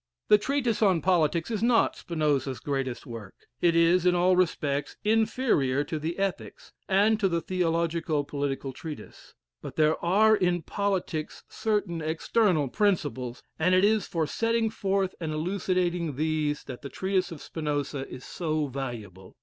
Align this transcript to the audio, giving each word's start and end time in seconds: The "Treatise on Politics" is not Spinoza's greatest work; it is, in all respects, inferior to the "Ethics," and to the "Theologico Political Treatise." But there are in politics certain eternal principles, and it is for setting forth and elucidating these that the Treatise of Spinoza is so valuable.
The 0.29 0.39
"Treatise 0.39 0.81
on 0.81 0.99
Politics" 1.03 1.51
is 1.51 1.61
not 1.61 1.95
Spinoza's 1.95 2.59
greatest 2.59 3.05
work; 3.05 3.35
it 3.61 3.75
is, 3.75 4.03
in 4.03 4.15
all 4.15 4.35
respects, 4.35 4.97
inferior 5.03 5.83
to 5.83 5.99
the 5.99 6.17
"Ethics," 6.17 6.73
and 6.89 7.19
to 7.19 7.29
the 7.29 7.39
"Theologico 7.39 8.23
Political 8.27 8.73
Treatise." 8.73 9.35
But 9.61 9.75
there 9.75 10.03
are 10.03 10.35
in 10.35 10.63
politics 10.63 11.43
certain 11.49 12.01
eternal 12.01 12.67
principles, 12.67 13.43
and 13.59 13.75
it 13.75 13.85
is 13.85 14.07
for 14.07 14.25
setting 14.25 14.71
forth 14.71 15.13
and 15.19 15.31
elucidating 15.33 16.15
these 16.15 16.63
that 16.63 16.81
the 16.81 16.89
Treatise 16.89 17.31
of 17.31 17.39
Spinoza 17.39 18.09
is 18.09 18.25
so 18.25 18.65
valuable. 18.65 19.35